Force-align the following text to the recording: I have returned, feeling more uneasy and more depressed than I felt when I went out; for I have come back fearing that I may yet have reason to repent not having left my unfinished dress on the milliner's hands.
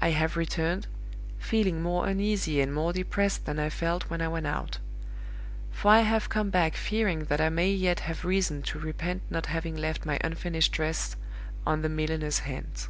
I 0.00 0.08
have 0.08 0.36
returned, 0.36 0.88
feeling 1.38 1.80
more 1.82 2.08
uneasy 2.08 2.60
and 2.60 2.74
more 2.74 2.92
depressed 2.92 3.44
than 3.46 3.60
I 3.60 3.70
felt 3.70 4.10
when 4.10 4.20
I 4.20 4.26
went 4.26 4.48
out; 4.48 4.78
for 5.70 5.92
I 5.92 6.00
have 6.00 6.28
come 6.28 6.50
back 6.50 6.74
fearing 6.74 7.26
that 7.26 7.40
I 7.40 7.48
may 7.48 7.70
yet 7.70 8.00
have 8.00 8.24
reason 8.24 8.62
to 8.62 8.80
repent 8.80 9.22
not 9.30 9.46
having 9.46 9.76
left 9.76 10.04
my 10.04 10.18
unfinished 10.24 10.72
dress 10.72 11.14
on 11.64 11.82
the 11.82 11.88
milliner's 11.88 12.40
hands. 12.40 12.88